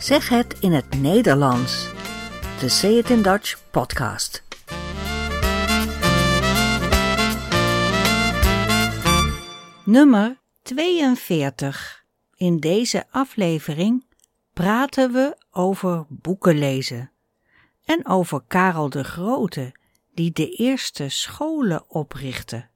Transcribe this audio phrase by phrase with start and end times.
[0.00, 1.90] Zeg het in het Nederlands.
[2.60, 4.42] De Say It in Dutch podcast.
[9.84, 12.04] Nummer 42.
[12.34, 14.06] In deze aflevering
[14.52, 17.12] praten we over boeken lezen
[17.84, 19.74] en over Karel de Grote,
[20.14, 22.68] die de eerste scholen oprichtte.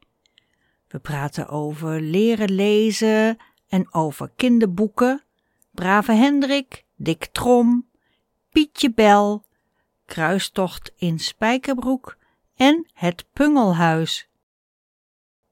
[0.88, 3.36] We praten over leren lezen
[3.68, 5.24] en over kinderboeken,
[5.70, 7.88] Brave Hendrik, Dick Trom,
[8.50, 9.44] Pietje Bel,
[10.06, 12.16] Kruistocht in Spijkerbroek
[12.54, 14.28] en het Pungelhuis.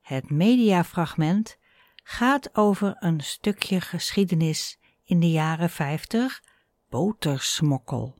[0.00, 1.56] Het mediafragment
[2.04, 6.42] gaat over een stukje geschiedenis in de jaren 50,
[6.88, 8.18] botersmokkel.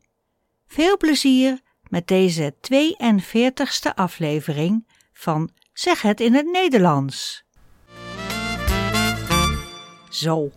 [0.67, 7.45] Veel plezier met deze 42ste aflevering van Zeg het in het Nederlands.
[10.11, 10.51] Zo,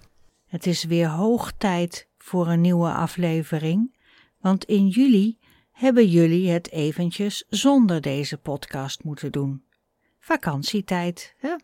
[0.47, 3.95] het is weer hoog tijd voor een nieuwe aflevering,
[4.39, 5.37] want in juli
[5.71, 9.63] hebben jullie het eventjes zonder deze podcast moeten doen.
[10.19, 11.55] Vakantietijd, hè?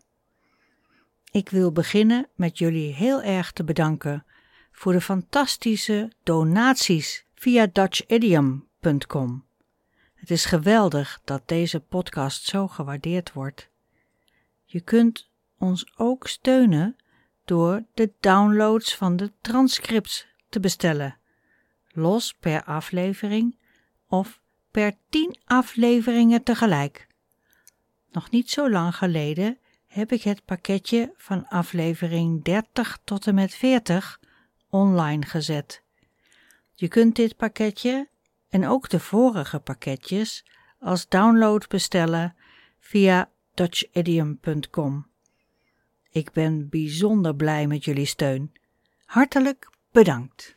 [1.32, 4.26] Ik wil beginnen met jullie heel erg te bedanken
[4.72, 9.46] voor de fantastische donaties via dutchidiom.com.
[10.14, 13.70] Het is geweldig dat deze podcast zo gewaardeerd wordt.
[14.66, 16.96] Je kunt ons ook steunen
[17.46, 21.18] door de downloads van de transcripts te bestellen,
[21.88, 23.58] los per aflevering
[24.08, 27.08] of per tien afleveringen tegelijk.
[28.12, 29.58] Nog niet zo lang geleden
[29.88, 34.20] heb ik het pakketje van aflevering 30 tot en met 40
[34.70, 35.84] online gezet.
[36.74, 38.10] Je kunt dit pakketje
[38.50, 40.46] en ook de vorige pakketjes
[40.80, 42.36] als download bestellen
[42.80, 45.08] via dutchidiom.com.
[46.10, 48.52] Ik ben bijzonder blij met jullie steun.
[49.06, 50.56] Hartelijk bedankt.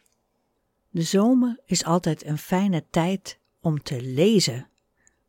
[0.90, 4.68] De zomer is altijd een fijne tijd om te lezen.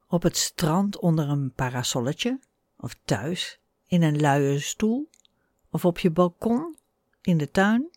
[0.07, 2.39] Op het strand onder een parasolletje,
[2.77, 5.09] of thuis in een luie stoel,
[5.69, 6.77] of op je balkon
[7.21, 7.89] in de tuin.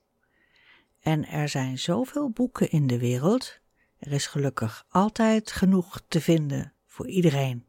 [1.01, 3.59] En er zijn zoveel boeken in de wereld.
[3.99, 7.67] Er is gelukkig altijd genoeg te vinden voor iedereen.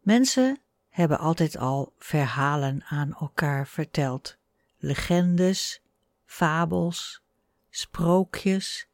[0.00, 4.36] Mensen hebben altijd al verhalen aan elkaar verteld,
[4.78, 5.82] legendes,
[6.30, 7.22] fabels,
[7.70, 8.88] sprookjes,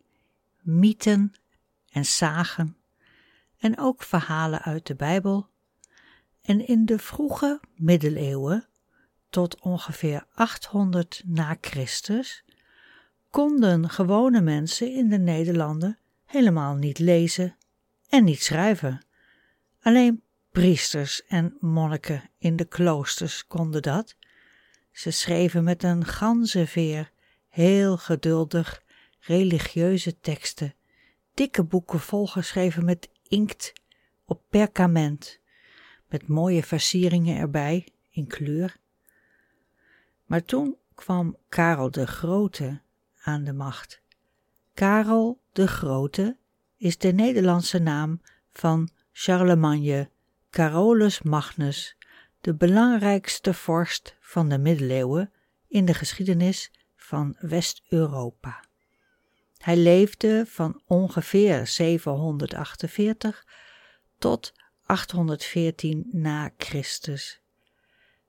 [0.61, 1.35] mythen
[1.89, 2.77] en sagen,
[3.59, 5.49] en ook verhalen uit de Bijbel.
[6.43, 8.69] En in de vroege middeleeuwen,
[9.31, 12.45] tot ongeveer 800 na Christus,
[13.31, 17.57] konden gewone mensen in de Nederlanden helemaal niet lezen
[18.09, 19.07] en niet schrijven.
[19.83, 24.17] Alleen priesters en monniken in de kloosters konden dat.
[24.93, 27.15] Ze schreven met een ganzenveer,
[27.57, 28.83] heel geduldig,
[29.21, 30.75] religieuze teksten,
[31.35, 33.73] dikke boeken volgeschreven met inkt
[34.25, 35.41] op perkament,
[36.09, 38.77] met mooie versieringen erbij in kleur.
[40.25, 42.81] Maar toen kwam Karel de Grote
[43.23, 44.01] aan de macht.
[44.75, 46.37] Karel de Grote
[46.77, 48.21] is de Nederlandse naam
[48.53, 50.11] van Charlemagne
[50.51, 51.97] Carolus Magnus,
[52.41, 55.33] de belangrijkste vorst van de middeleeuwen
[55.69, 56.71] in de geschiedenis
[57.07, 58.65] van West-Europa.
[59.59, 63.47] Hij leefde van ongeveer 748
[64.19, 64.53] tot
[64.85, 67.41] 814 na Christus.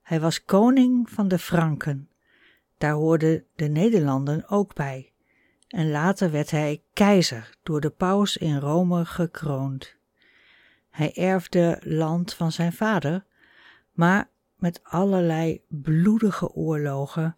[0.01, 2.09] Hij was koning van de Franken.
[2.77, 5.13] Daar hoorden de Nederlanden ook bij.
[5.67, 9.95] En later werd hij keizer door de paus in Rome gekroond.
[10.89, 13.25] Hij erfde land van zijn vader,
[13.91, 17.37] maar met allerlei bloedige oorlogen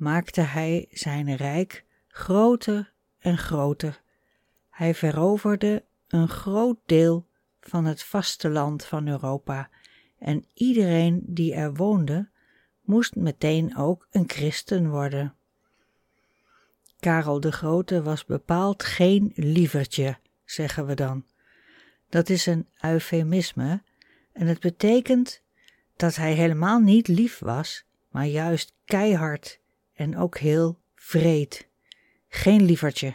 [0.00, 4.02] maakte hij zijn rijk groter en groter.
[4.70, 7.26] Hij veroverde een groot deel
[7.60, 9.70] van het vasteland van Europa
[10.18, 12.28] en iedereen die er woonde
[12.80, 15.34] moest meteen ook een christen worden.
[17.00, 21.24] Karel de Grote was bepaald geen lievertje, zeggen we dan.
[22.08, 23.82] Dat is een eufemisme
[24.32, 25.42] en het betekent
[25.96, 29.59] dat hij helemaal niet lief was, maar juist keihard
[30.00, 31.68] en ook heel vreed.
[32.28, 33.14] Geen lievertje.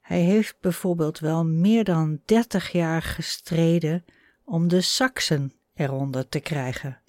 [0.00, 4.04] Hij heeft bijvoorbeeld wel meer dan dertig jaar gestreden
[4.44, 7.00] om de Saksen eronder te krijgen.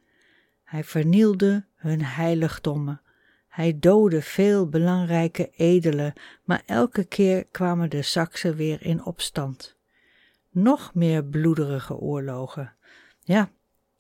[0.64, 3.02] Hij vernielde hun heiligdommen.
[3.48, 6.14] Hij doodde veel belangrijke edelen,
[6.44, 9.76] maar elke keer kwamen de Saksen weer in opstand
[10.54, 12.74] nog meer bloederige oorlogen.
[13.24, 13.52] Ja,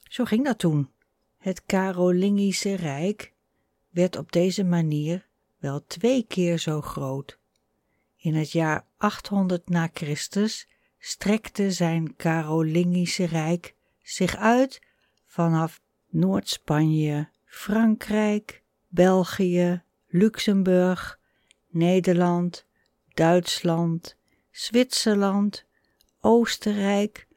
[0.03, 0.89] zo ging dat toen.
[1.37, 3.32] Het Karolingische Rijk
[3.93, 7.39] werd op deze manier wel twee keer zo groot.
[8.17, 10.67] In het jaar 800 na Christus
[10.99, 14.81] strekte zijn Carolingische rijk zich uit
[15.25, 21.19] vanaf Noord-Spanje, Frankrijk, België, Luxemburg,
[21.69, 22.65] Nederland,
[23.13, 24.17] Duitsland,
[24.51, 25.65] Zwitserland,
[26.19, 27.27] Oostenrijk,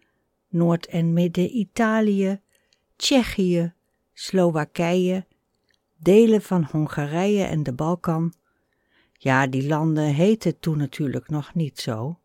[0.48, 2.40] Noord- en Midden-Italië,
[2.96, 3.72] Tsjechië,
[4.12, 5.26] Slowakije,
[5.96, 8.32] delen van Hongarije en de Balkan.
[9.12, 12.18] Ja, die landen heten toen natuurlijk nog niet zo.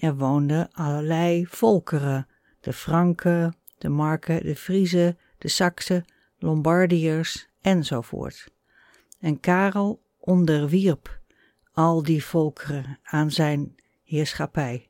[0.00, 2.26] Er woonden allerlei volkeren:
[2.60, 6.04] de Franken, de Marken, de Friezen, de Saksen,
[6.38, 8.50] Lombardiërs enzovoort.
[9.20, 11.20] En Karel onderwierp
[11.72, 14.88] al die volkeren aan zijn heerschappij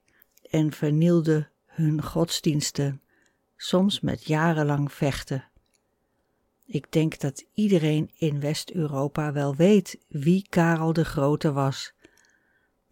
[0.50, 3.02] en vernielde hun godsdiensten,
[3.56, 5.47] soms met jarenlang vechten.
[6.70, 11.92] Ik denk dat iedereen in West-Europa wel weet wie Karel de Grote was.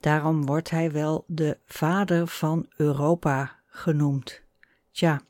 [0.00, 4.42] Daarom wordt hij wel de vader van Europa genoemd.
[4.90, 5.22] Tja,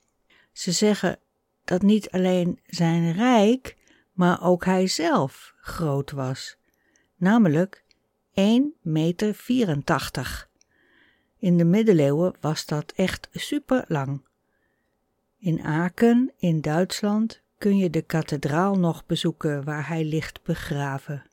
[0.53, 1.19] ze zeggen
[1.65, 3.77] dat niet alleen zijn rijk,
[4.13, 6.57] maar ook hij zelf groot was,
[7.17, 7.85] namelijk
[8.29, 8.35] 1,84
[8.81, 10.49] meter.
[11.39, 14.25] In de middeleeuwen was dat echt super lang.
[15.39, 21.25] In Aken in Duitsland kun je de kathedraal nog bezoeken waar hij ligt begraven.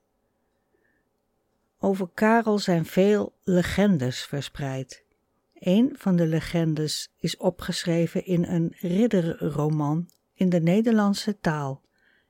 [1.80, 5.04] Over Karel zijn veel legendes verspreid.
[5.54, 11.82] Een van de legendes is opgeschreven in een ridderroman in de Nederlandse taal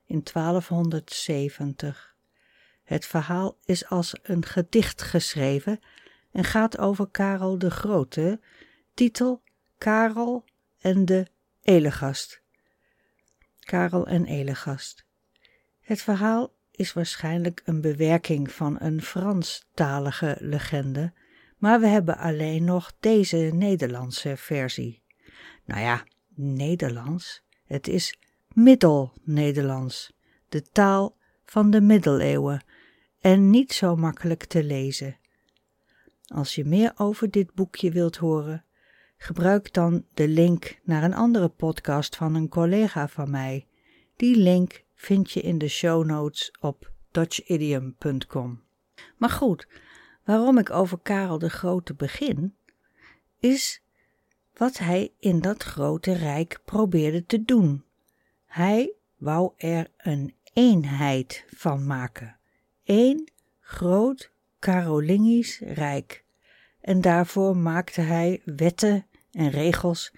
[0.04, 2.16] in 1270.
[2.82, 5.80] Het verhaal is als een gedicht geschreven
[6.32, 8.40] en gaat over Karel de Grote,
[8.94, 9.42] titel
[9.78, 10.44] Karel
[10.80, 11.26] en de
[11.62, 12.42] Elegast.
[13.64, 15.04] Karel en Elegast.
[15.80, 21.12] Het verhaal is waarschijnlijk een bewerking van een Franstalige legende,
[21.58, 25.02] maar we hebben alleen nog deze Nederlandse versie.
[25.64, 27.42] Nou ja, Nederlands.
[27.64, 28.18] Het is
[28.48, 30.12] Middel-Nederlands,
[30.48, 32.64] de taal van de middeleeuwen
[33.20, 35.18] en niet zo makkelijk te lezen.
[36.26, 38.64] Als je meer over dit boekje wilt horen,
[39.16, 43.66] gebruik dan de link naar een andere podcast van een collega van mij.
[44.16, 48.62] Die link vind je in de show notes op dutchidiom.com.
[49.16, 49.68] Maar goed,
[50.24, 52.54] waarom ik over Karel de Grote begin,
[53.38, 53.82] is
[54.54, 57.84] wat hij in dat grote rijk probeerde te doen.
[58.46, 62.36] Hij wou er een eenheid van maken.
[62.84, 63.28] Eén
[63.60, 66.23] groot Carolingisch rijk.
[66.84, 70.12] En daarvoor maakte hij wetten en regels.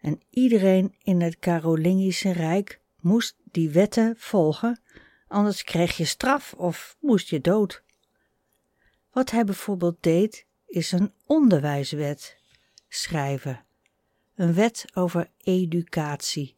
[0.00, 4.80] En iedereen in het Carolingische rijk moest die wetten volgen,
[5.28, 7.82] anders kreeg je straf of moest je dood.
[9.10, 12.36] Wat hij bijvoorbeeld deed, is een onderwijswet
[12.88, 13.64] schrijven.
[14.34, 16.56] Een wet over educatie.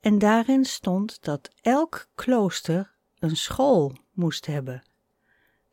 [0.00, 4.82] En daarin stond dat elk klooster een school moest hebben.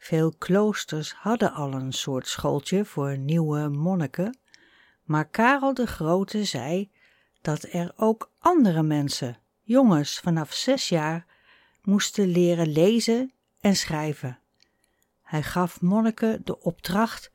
[0.02, 4.38] Veel kloosters hadden al een soort schooltje voor nieuwe monniken,
[5.04, 6.92] maar Karel de Grote zei
[7.42, 11.26] dat er ook andere mensen, jongens vanaf zes jaar,
[11.82, 14.40] moesten leren lezen en schrijven.
[15.22, 17.32] Hij gaf monniken de opdracht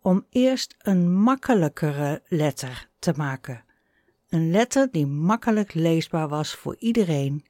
[0.00, 3.64] om eerst een makkelijkere letter te maken.
[4.28, 7.46] Een letter die makkelijk leesbaar was voor iedereen,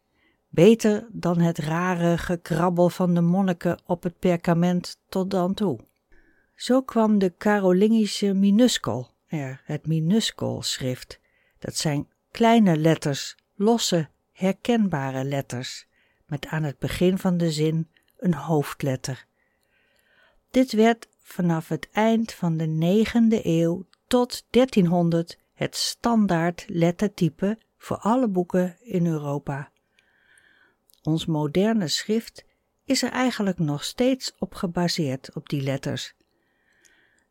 [0.48, 5.78] beter dan het rare gekrabbel van de monniken op het perkament tot dan toe.
[6.54, 11.20] Zo kwam de Carolingische minuskel er, het minuskelschrift.
[11.58, 15.86] Dat zijn kleine letters, losse, herkenbare letters,
[16.26, 17.88] met aan het begin van de zin
[18.18, 19.26] een hoofdletter.
[20.50, 27.96] Dit werd vanaf het eind van de negende eeuw tot 1300 het standaard lettertype voor
[27.96, 29.70] alle boeken in Europa.
[31.02, 32.44] Ons moderne schrift
[32.84, 36.14] is er eigenlijk nog steeds op gebaseerd op die letters.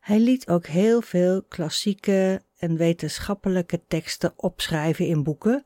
[0.00, 5.64] Hij liet ook heel veel klassieke en wetenschappelijke teksten opschrijven in boeken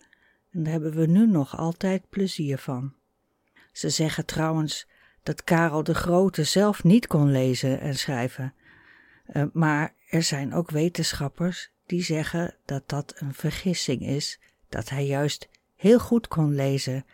[0.50, 2.94] en daar hebben we nu nog altijd plezier van.
[3.72, 4.88] Ze zeggen trouwens
[5.22, 8.54] dat Karel de Grote zelf niet kon lezen en schrijven,
[9.32, 15.06] uh, maar er zijn ook wetenschappers die zeggen dat dat een vergissing is, dat hij
[15.06, 17.04] juist heel goed kon lezen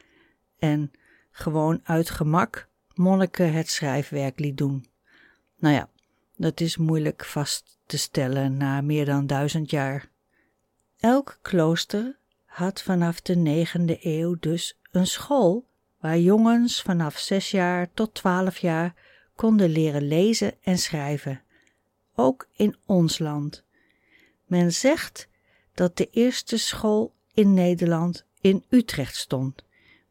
[0.59, 0.91] en
[1.31, 4.87] gewoon uit gemak monniken het schrijfwerk liet doen.
[5.59, 5.89] Nou ja,
[6.37, 10.11] dat is moeilijk vast te stellen na meer dan duizend jaar.
[10.99, 15.69] Elk klooster had vanaf de negende eeuw dus een school
[16.01, 18.95] waar jongens vanaf zes jaar tot twaalf jaar
[19.35, 21.43] konden leren lezen en schrijven.
[22.15, 23.65] ook in ons land.
[24.45, 25.29] Men zegt
[25.75, 29.65] dat de eerste school in Nederland in Utrecht stond,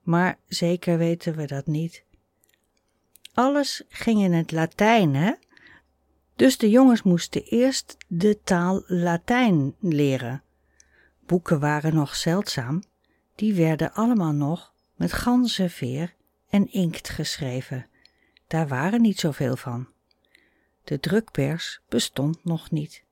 [0.07, 2.03] maar zeker weten we dat niet.
[3.33, 5.33] Alles ging in het Latijn, hè?
[6.35, 10.43] Dus de jongens moesten eerst de taal Latijn leren.
[11.25, 12.83] Boeken waren nog zeldzaam,
[13.35, 16.13] die werden allemaal nog met ganzenveer
[16.49, 17.87] en inkt geschreven.
[18.47, 19.87] Daar waren niet zoveel van.
[20.83, 23.03] De drukpers bestond nog niet.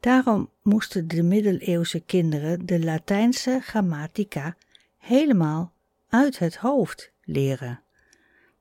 [0.00, 4.56] Daarom moesten de middeleeuwse kinderen de Latijnse grammatica
[4.98, 5.76] helemaal
[6.08, 7.80] uit het hoofd leren.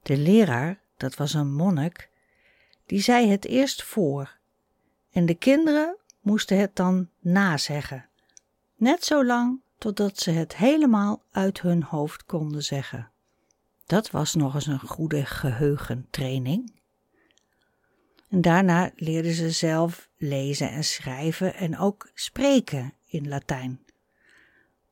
[0.01, 2.09] De leraar, dat was een monnik,
[2.85, 4.37] die zei het eerst voor
[5.11, 8.05] en de kinderen moesten het dan nazeggen,
[8.75, 13.09] net zo lang totdat ze het helemaal uit hun hoofd konden zeggen.
[13.85, 16.75] Dat was nog eens een goede geheugentraining.
[18.29, 23.79] En daarna leerden ze zelf lezen en schrijven en ook spreken in Latijn.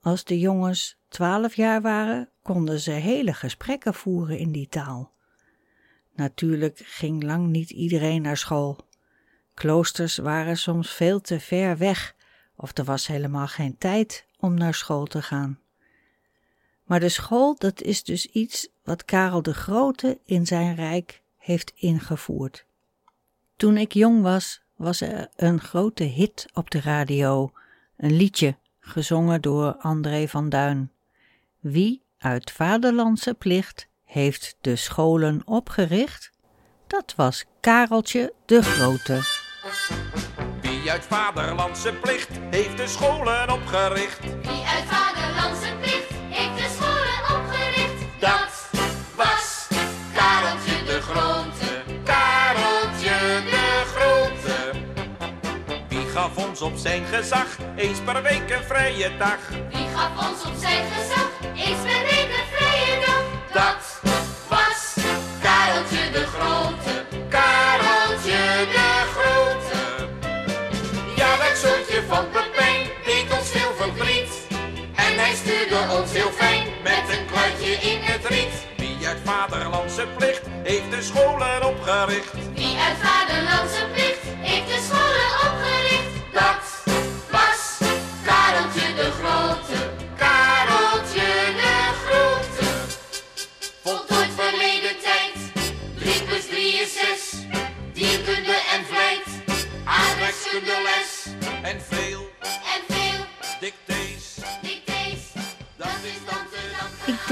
[0.06, 5.12] Als de jongens twaalf jaar waren, konden ze hele gesprekken voeren in die taal.
[6.16, 8.78] Natuurlijk ging lang niet iedereen naar school.
[9.54, 12.16] Kloosters waren soms veel te ver weg,
[12.56, 15.60] of er was helemaal geen tijd om naar school te gaan.
[16.84, 21.72] Maar de school, dat is dus iets wat Karel de Grote in zijn rijk heeft
[21.76, 22.66] ingevoerd.
[23.56, 27.52] Toen ik jong was, was er een grote hit op de radio,
[27.98, 30.92] een liedje gezongen door André van Duin.
[31.60, 36.32] Wie uit vaderlandse plicht heeft de scholen opgericht?
[36.88, 39.22] Dat was Kareltje de Grote.
[40.62, 44.20] Wie uit vaderlandse plicht heeft de scholen opgericht?
[44.20, 48.20] Wie uit vaderlandse plicht heeft de scholen opgericht?
[48.20, 48.55] Dat
[56.62, 59.40] ons op zijn gezag eens per week een vrije dag?
[59.70, 63.24] Wie gaf ons op zijn gezag eens per week een vrije dag?
[63.54, 64.02] Dat
[64.50, 64.96] was
[65.42, 67.06] Kareltje de Grote.
[67.30, 70.08] Kareltje de Grote.
[71.16, 74.32] Ja, dat zootje van Pepijn deed ons veel verdriet.
[74.96, 78.56] En hij stuurde ons heel fijn met een kluitje in het riet.
[78.78, 82.34] Wie uit vaderlandse plicht heeft de scholen opgericht?
[82.54, 84.15] Wie uit vaderlandse plicht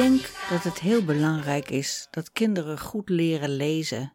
[0.10, 4.14] denk dat het heel belangrijk is dat kinderen goed leren lezen.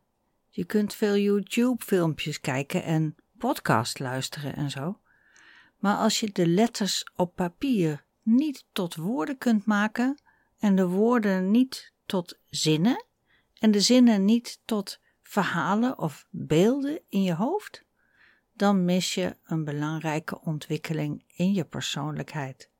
[0.48, 5.00] Je kunt veel YouTube-filmpjes kijken en podcast luisteren en zo.
[5.78, 10.20] Maar als je de letters op papier niet tot woorden kunt maken
[10.58, 13.06] en de woorden niet tot zinnen
[13.58, 17.84] en de zinnen niet tot verhalen of beelden in je hoofd,
[18.52, 22.70] dan mis je een belangrijke ontwikkeling in je persoonlijkheid.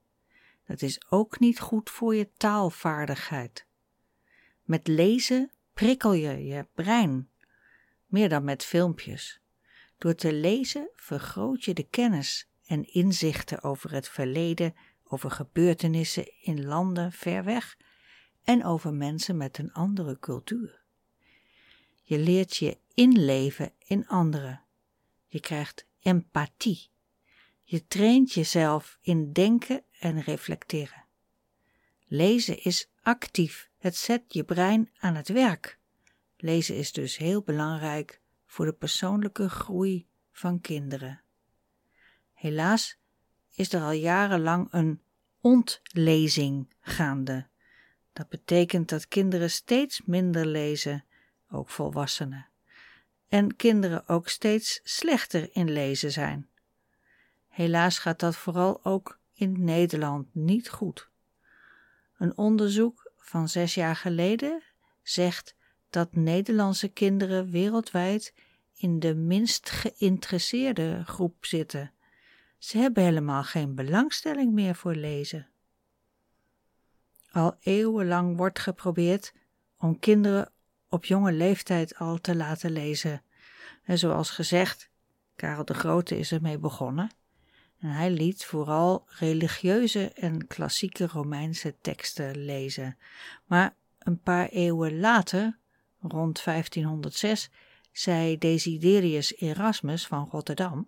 [0.69, 3.67] Dat is ook niet goed voor je taalvaardigheid.
[4.63, 7.31] Met lezen prikkel je je brein,
[8.07, 9.41] meer dan met filmpjes.
[9.99, 16.65] Door te lezen vergroot je de kennis en inzichten over het verleden, over gebeurtenissen in
[16.65, 17.77] landen ver weg
[18.45, 20.83] en over mensen met een andere cultuur.
[22.03, 24.63] Je leert je inleven in anderen.
[25.27, 26.91] Je krijgt empathie.
[27.71, 31.05] Je traint jezelf in denken en reflecteren.
[32.07, 33.71] Lezen is actief.
[33.79, 35.79] Het zet je brein aan het werk.
[36.37, 41.23] Lezen is dus heel belangrijk voor de persoonlijke groei van kinderen.
[42.33, 42.99] Helaas
[43.55, 45.03] is er al jarenlang een
[45.41, 47.49] ontlezing gaande.
[48.13, 51.05] Dat betekent dat kinderen steeds minder lezen,
[51.51, 52.49] ook volwassenen.
[53.29, 56.49] En kinderen ook steeds slechter in lezen zijn.
[57.59, 61.11] Helaas gaat dat vooral ook in Nederland niet goed.
[62.17, 64.63] Een onderzoek van zes jaar geleden
[65.03, 65.57] zegt
[65.91, 68.35] dat Nederlandse kinderen wereldwijd
[68.75, 71.93] in de minst geïnteresseerde groep zitten.
[72.59, 75.49] Ze hebben helemaal geen belangstelling meer voor lezen.
[77.31, 79.35] Al eeuwenlang wordt geprobeerd
[79.79, 80.53] om kinderen
[80.89, 83.23] op jonge leeftijd al te laten lezen.
[83.83, 84.91] En zoals gezegd,
[85.37, 87.11] Karel de Grote is ermee begonnen.
[87.81, 92.97] En hij liet vooral religieuze en klassieke Romeinse teksten lezen.
[93.47, 95.59] Maar een paar eeuwen later,
[96.01, 97.51] rond 1506,
[97.93, 100.87] zei Desiderius Erasmus van Rotterdam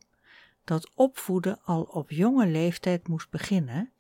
[0.65, 3.93] dat opvoeden al op jonge leeftijd moest beginnen,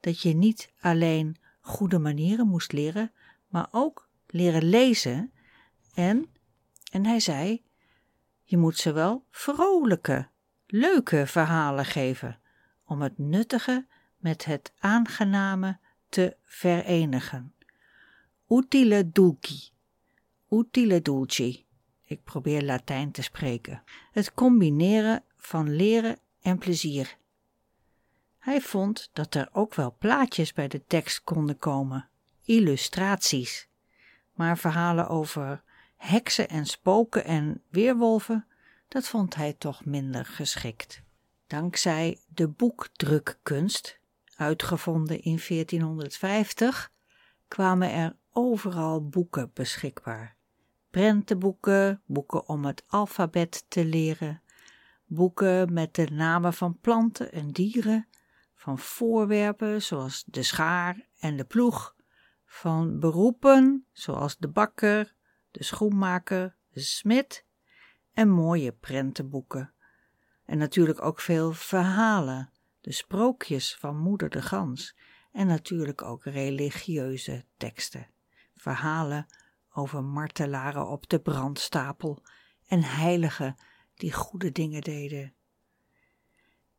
[0.00, 3.12] dat je niet alleen goede manieren moest leren,
[3.48, 5.32] maar ook leren lezen
[5.94, 6.26] en,
[6.92, 7.62] en hij zei,
[8.42, 10.28] je moet ze wel vrolijke,
[10.76, 12.40] leuke verhalen geven,
[12.84, 15.78] om het nuttige met het aangename
[16.08, 17.54] te verenigen.
[18.48, 19.70] Utile dulci,
[20.50, 21.66] utile dulci.
[22.04, 23.82] Ik probeer Latijn te spreken.
[24.12, 27.16] Het combineren van leren en plezier.
[28.38, 32.08] Hij vond dat er ook wel plaatjes bij de tekst konden komen,
[32.44, 33.68] illustraties.
[34.32, 35.62] Maar verhalen over
[35.96, 38.46] heksen en spoken en weerwolven,
[38.94, 41.02] dat vond hij toch minder geschikt.
[41.46, 43.98] Dankzij de boekdrukkunst,
[44.36, 46.92] uitgevonden in 1450,
[47.48, 50.36] kwamen er overal boeken beschikbaar.
[50.90, 54.42] Prentenboeken, boeken om het alfabet te leren,
[55.06, 58.08] boeken met de namen van planten en dieren,
[58.54, 61.94] van voorwerpen zoals de schaar en de ploeg,
[62.46, 65.14] van beroepen zoals de bakker,
[65.50, 67.44] de schoenmaker, de smid
[68.14, 69.72] en mooie prentenboeken.
[70.44, 74.96] En natuurlijk ook veel verhalen, de sprookjes van moeder de gans
[75.32, 78.10] en natuurlijk ook religieuze teksten,
[78.54, 79.26] verhalen
[79.72, 82.22] over martelaren op de brandstapel
[82.66, 83.56] en heiligen
[83.94, 85.34] die goede dingen deden.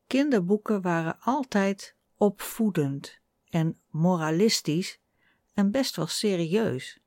[0.06, 5.00] Kinderboeken waren altijd opvoedend en moralistisch
[5.54, 7.00] en best wel serieus.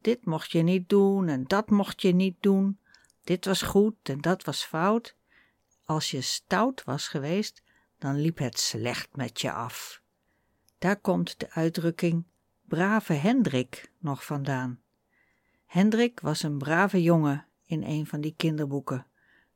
[0.00, 2.78] Dit mocht je niet doen en dat mocht je niet doen.
[3.24, 5.16] Dit was goed en dat was fout.
[5.84, 7.62] Als je stout was geweest,
[7.98, 10.02] dan liep het slecht met je af.
[10.78, 12.24] Daar komt de uitdrukking
[12.68, 14.80] brave Hendrik nog vandaan.
[15.66, 19.06] Hendrik was een brave jongen in een van die kinderboeken.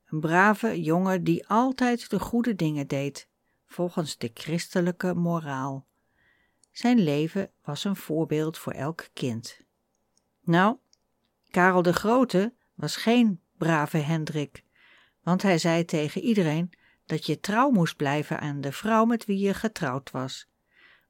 [0.07, 3.29] Een brave jongen die altijd de goede dingen deed,
[3.67, 5.87] volgens de christelijke moraal.
[6.73, 9.61] Zijn leven was een voorbeeld voor elk kind.
[10.41, 10.77] Nou,
[11.51, 14.65] Karel de Grote was geen brave Hendrik,
[15.23, 16.73] want hij zei tegen iedereen
[17.07, 20.49] dat je trouw moest blijven aan de vrouw met wie je getrouwd was.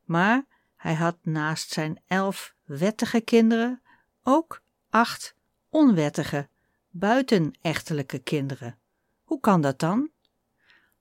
[0.05, 0.45] Maar
[0.77, 3.83] hij had naast zijn elf wettige kinderen
[4.23, 5.37] ook acht
[5.69, 6.49] onwettige,
[6.91, 8.79] buitenechtelijke kinderen.
[9.25, 10.11] Hoe kan dat dan?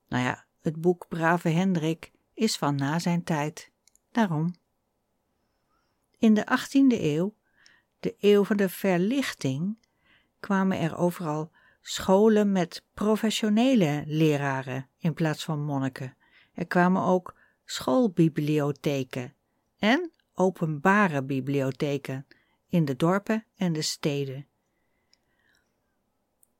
[0.07, 3.71] Nou ja, het boek Brave Hendrik is van na zijn tijd.
[4.11, 4.55] Daarom.
[6.17, 7.35] In de 18e eeuw,
[7.99, 9.77] de eeuw van de verlichting,
[10.39, 16.15] kwamen er overal scholen met professionele leraren in plaats van monniken.
[16.53, 19.33] Er kwamen ook schoolbibliotheken
[19.77, 22.27] en openbare bibliotheken
[22.67, 24.47] in de dorpen en de steden.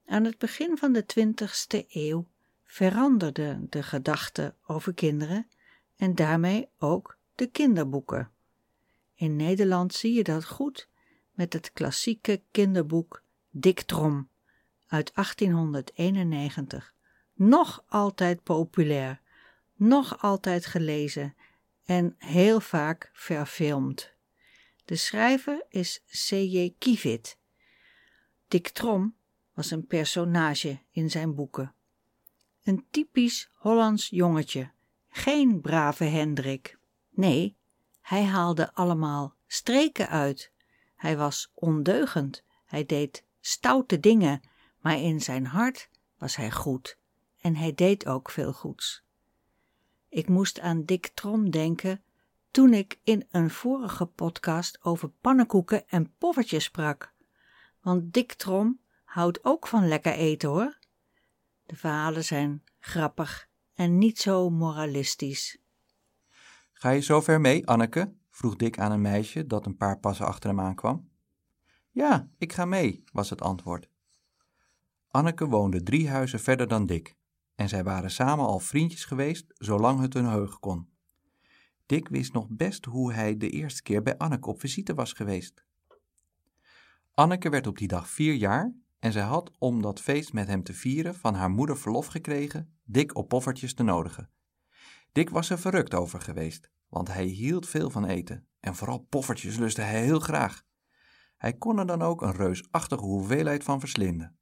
[0.06, 2.28] Aan het begin van de twintigste eeuw
[2.64, 5.48] veranderde de gedachte over kinderen
[5.96, 8.32] en daarmee ook de kinderboeken.
[9.16, 10.90] In Nederland zie je dat goed
[11.32, 13.24] met het klassieke kinderboek
[13.60, 14.30] Dick Trom
[14.88, 16.94] uit 1891.
[17.34, 19.22] Nog altijd populair,
[19.76, 21.36] nog altijd gelezen
[21.84, 24.14] en heel vaak verfilmd.
[24.86, 26.74] De schrijver is C.J.
[26.78, 27.38] Kivit.
[28.48, 29.16] Dick Trom
[29.54, 31.74] was een personage in zijn boeken.
[32.64, 34.72] Een typisch Hollands jongetje,
[35.10, 36.78] geen brave Hendrik.
[37.10, 37.58] Nee,
[38.02, 40.52] hij haalde allemaal streken uit.
[40.96, 44.42] Hij was ondeugend, hij deed stoute dingen,
[44.80, 46.98] maar in zijn hart was hij goed
[47.38, 49.04] en hij deed ook veel goeds.
[50.10, 52.04] Ik moest aan Dick Trom denken
[52.52, 57.14] toen ik in een vorige podcast over pannenkoeken en poffertjes sprak.
[57.82, 60.78] Want Dick Trom houdt ook van lekker eten hoor.
[61.66, 65.58] De verhalen zijn grappig en niet zo moralistisch.
[66.74, 68.14] Ga je zo ver mee, Anneke?
[68.30, 71.10] vroeg Dick aan een meisje dat een paar passen achter hem aankwam.
[71.98, 73.90] Ja, ik ga mee, was het antwoord.
[75.08, 77.16] Anneke woonde drie huizen verder dan Dick
[77.56, 80.90] en zij waren samen al vriendjes geweest zolang het hun heugen kon.
[81.86, 85.64] Dick wist nog best hoe hij de eerste keer bij Anneke op visite was geweest.
[87.14, 90.64] Anneke werd op die dag vier jaar en zij had om dat feest met hem
[90.64, 94.30] te vieren van haar moeder verlof gekregen Dick op poffertjes te nodigen.
[95.12, 99.58] Dick was er verrukt over geweest, want hij hield veel van eten en vooral poffertjes
[99.58, 100.66] lustte hij heel graag.
[101.38, 104.36] Hij kon er dan ook een reusachtige hoeveelheid van verslinden.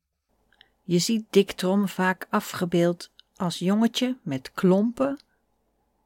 [0.84, 5.19] Je ziet Dick Trom vaak afgebeeld als jongetje met klompen,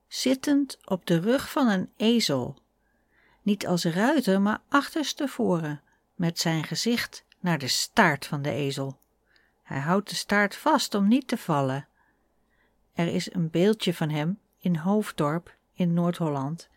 [0.08, 2.58] zittend op de rug van een ezel.
[3.42, 5.82] Niet als ruiter, maar achterstevoren,
[6.16, 9.00] met zijn gezicht naar de staart van de ezel.
[9.64, 11.88] Hij houdt de staart vast om niet te vallen.
[12.94, 16.70] Er is een beeldje van hem in Hoofddorp in Noord-Holland,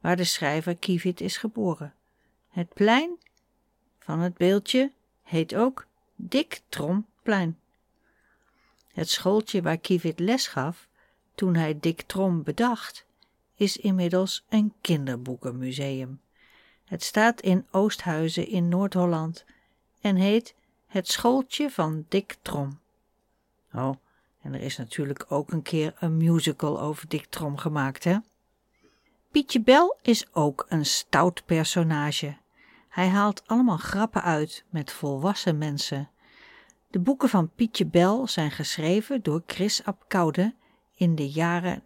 [0.00, 1.94] waar de schrijver Kievit is geboren.
[2.48, 3.18] Het plein
[4.04, 7.58] van het beeldje heet ook Dik Tromplein.
[8.92, 10.88] Het schooltje waar Kievit les gaf,
[11.34, 13.04] toen hij Dik Trom bedacht,
[13.54, 16.20] is inmiddels een kinderboekenmuseum.
[16.84, 19.44] Het staat in Oosthuizen in Noord-Holland
[20.00, 20.54] en heet
[20.86, 22.78] Het Schooltje van Dick Trom.
[23.72, 23.96] Oh,
[24.42, 28.16] en er is natuurlijk ook een keer een musical over Dick Trom gemaakt, hè?
[29.30, 32.36] Pietje Bel is ook een stout personage.
[32.92, 36.10] Hij haalt allemaal grappen uit met volwassen mensen.
[36.90, 40.54] De boeken van Pietje Bel zijn geschreven door Chris Abkoude
[40.94, 41.84] in de jaren 1914-1936.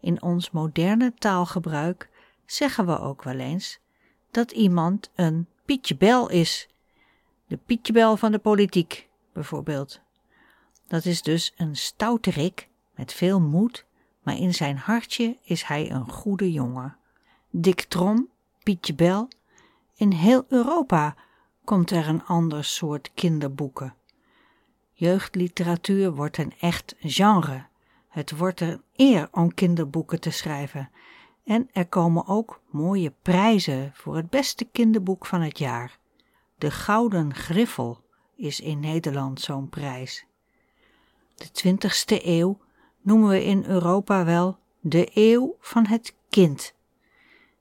[0.00, 2.08] In ons moderne taalgebruik
[2.46, 3.78] zeggen we ook wel eens
[4.30, 6.68] dat iemand een Pietje Bel is.
[7.46, 10.00] De Pietje Bel van de politiek, bijvoorbeeld.
[10.86, 13.84] Dat is dus een stouterik met veel moed,
[14.30, 16.96] maar in zijn hartje is hij een goede jongen.
[17.50, 18.28] Dick Trom,
[18.62, 19.28] Pietje Bel,
[19.94, 21.16] in heel Europa
[21.64, 23.94] komt er een ander soort kinderboeken.
[24.92, 27.66] Jeugdliteratuur wordt een echt genre.
[28.08, 30.90] Het wordt een eer om kinderboeken te schrijven.
[31.44, 35.98] En er komen ook mooie prijzen voor het beste kinderboek van het jaar.
[36.58, 38.04] De Gouden Griffel
[38.36, 40.24] is in Nederland zo'n prijs.
[41.34, 42.58] De 20ste eeuw
[43.00, 46.74] noemen we in Europa wel de eeuw van het kind.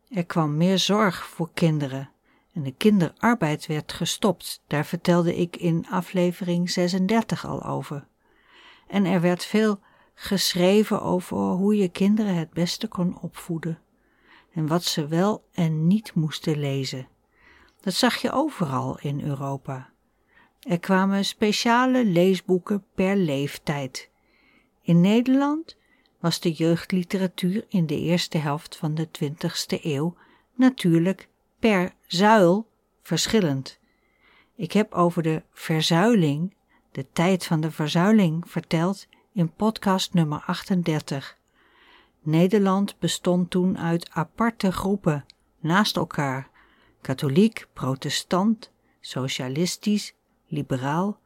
[0.09, 2.09] Er kwam meer zorg voor kinderen
[2.53, 4.61] en de kinderarbeid werd gestopt.
[4.67, 8.07] Daar vertelde ik in aflevering 36 al over.
[8.87, 9.79] En er werd veel
[10.13, 13.79] geschreven over hoe je kinderen het beste kon opvoeden
[14.53, 17.07] en wat ze wel en niet moesten lezen.
[17.81, 19.89] Dat zag je overal in Europa.
[20.59, 24.09] Er kwamen speciale leesboeken per leeftijd.
[24.89, 25.75] In Nederland
[26.19, 30.15] was de jeugdliteratuur in de eerste helft van de 20ste eeuw
[30.55, 32.67] natuurlijk per zuil
[33.01, 33.79] verschillend.
[34.55, 36.55] Ik heb over de verzuiling,
[36.91, 41.37] de tijd van de verzuiling, verteld in podcast nummer 38.
[42.21, 45.25] Nederland bestond toen uit aparte groepen,
[45.59, 46.49] naast elkaar:
[47.01, 50.13] katholiek, protestant, socialistisch,
[50.47, 51.19] liberaal.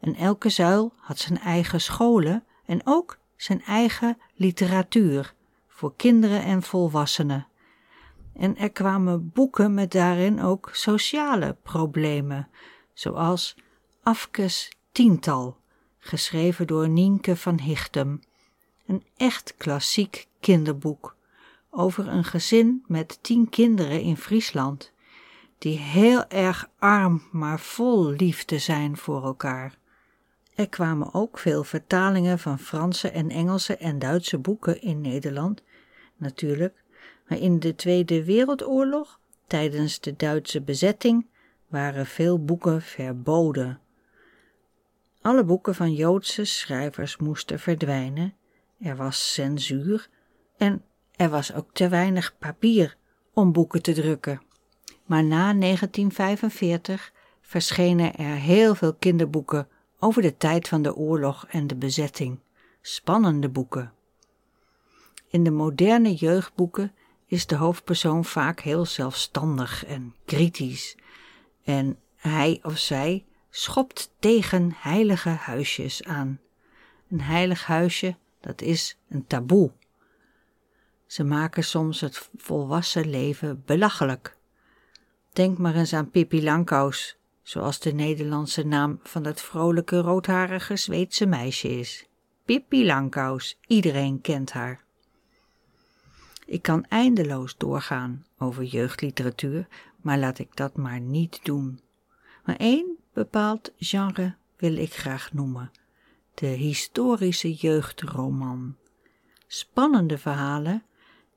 [0.00, 5.34] En elke zuil had zijn eigen scholen en ook zijn eigen literatuur
[5.68, 7.46] voor kinderen en volwassenen.
[8.34, 12.48] En er kwamen boeken met daarin ook sociale problemen,
[12.92, 13.56] zoals
[14.02, 15.56] Afkes Tiental,
[15.98, 18.20] geschreven door Nienke van Hichtem.
[18.86, 21.16] Een echt klassiek kinderboek
[21.70, 24.92] over een gezin met tien kinderen in Friesland,
[25.58, 29.80] die heel erg arm maar vol liefde zijn voor elkaar.
[30.54, 35.62] Er kwamen ook veel vertalingen van Franse en Engelse en Duitse boeken in Nederland,
[36.16, 36.82] natuurlijk,
[37.28, 41.26] maar in de Tweede Wereldoorlog, tijdens de Duitse bezetting,
[41.68, 43.80] waren veel boeken verboden.
[45.20, 48.34] Alle boeken van Joodse schrijvers moesten verdwijnen,
[48.80, 50.08] er was censuur
[50.56, 50.82] en
[51.16, 52.96] er was ook te weinig papier
[53.32, 54.42] om boeken te drukken.
[55.06, 59.68] Maar na 1945 verschenen er heel veel kinderboeken
[60.04, 62.38] over de tijd van de oorlog en de bezetting.
[62.80, 63.92] Spannende boeken.
[65.28, 66.94] In de moderne jeugdboeken
[67.26, 70.96] is de hoofdpersoon vaak heel zelfstandig en kritisch.
[71.64, 76.40] En hij of zij schopt tegen heilige huisjes aan.
[77.10, 79.70] Een heilig huisje, dat is een taboe.
[81.06, 84.36] Ze maken soms het volwassen leven belachelijk.
[85.32, 91.26] Denk maar eens aan Pippi Langkous, zoals de Nederlandse naam van dat vrolijke roodharige Zweedse
[91.26, 92.06] meisje is.
[92.44, 94.84] Pippi Langkous, iedereen kent haar.
[96.46, 99.66] Ik kan eindeloos doorgaan over jeugdliteratuur,
[100.00, 101.80] maar laat ik dat maar niet doen.
[102.44, 105.70] Maar één bepaald genre wil ik graag noemen:
[106.34, 108.76] de historische jeugdroman.
[109.46, 110.82] Spannende verhalen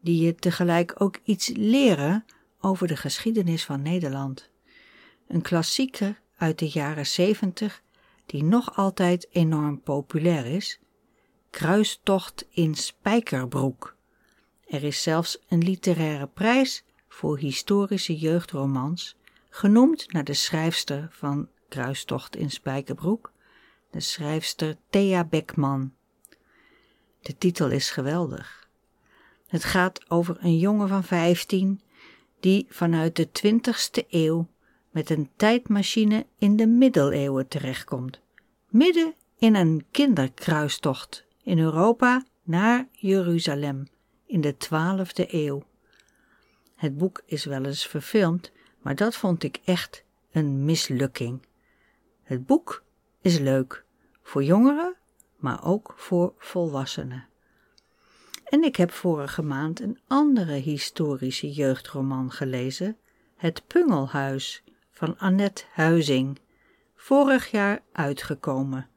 [0.02, 2.26] die je tegelijk ook iets leren
[2.60, 4.50] over de geschiedenis van Nederland.
[5.28, 7.84] Een klassieker uit de jaren zeventig
[8.26, 10.80] die nog altijd enorm populair is:
[11.50, 13.96] Kruistocht in Spijkerbroek.
[14.68, 19.16] Er is zelfs een literaire prijs voor historische jeugdromans,
[19.50, 23.32] genoemd naar de schrijfster van Kruistocht in Spijkerbroek,
[23.92, 25.94] de schrijfster Thea Beckman.
[27.22, 28.70] De titel is geweldig.
[29.48, 31.82] Het gaat over een jongen van vijftien
[32.40, 34.48] die vanuit de 20ste eeuw
[34.96, 38.22] met een tijdmachine in de middeleeuwen terechtkomt.
[38.70, 43.88] Midden in een kinderkruistocht in Europa naar Jeruzalem
[44.26, 45.64] in de 12e eeuw.
[46.76, 51.46] Het boek is wel eens verfilmd, maar dat vond ik echt een mislukking.
[52.24, 52.84] Het boek
[53.22, 53.86] is leuk
[54.22, 54.96] voor jongeren,
[55.36, 57.28] maar ook voor volwassenen.
[58.44, 62.98] En ik heb vorige maand een andere historische jeugdroman gelezen,
[63.36, 64.64] Het Pungelhuis
[64.96, 66.40] van Annette Huizing,
[66.96, 68.88] vorig jaar uitgekomen.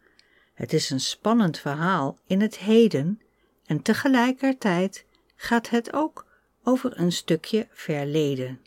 [0.54, 3.20] Het is een spannend verhaal in het heden
[3.66, 5.04] en tegelijkertijd
[5.36, 6.26] gaat het ook
[6.62, 8.60] over een stukje verleden.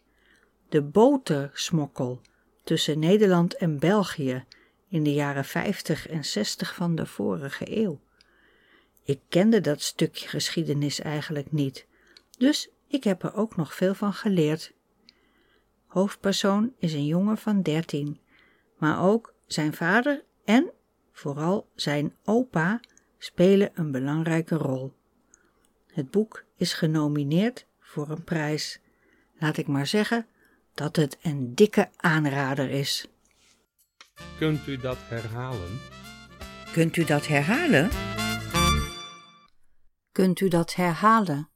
[0.69, 2.21] De botersmokkel
[2.63, 4.45] tussen Nederland en België
[4.87, 7.99] in de jaren 50 en 60 van de vorige eeuw.
[9.03, 11.85] Ik kende dat stukje geschiedenis eigenlijk niet,
[12.37, 14.73] dus ik heb er ook nog veel van geleerd.
[15.91, 18.19] Hoofdpersoon is een jongen van 13,
[18.77, 20.71] maar ook zijn vader en
[21.11, 22.79] vooral zijn opa
[23.17, 24.93] spelen een belangrijke rol.
[25.87, 28.79] Het boek is genomineerd voor een prijs.
[29.39, 30.25] Laat ik maar zeggen
[30.73, 33.07] dat het een dikke aanrader is.
[34.37, 35.79] Kunt u dat herhalen?
[36.73, 37.89] Kunt u dat herhalen?
[40.11, 41.49] Kunt u dat herhalen?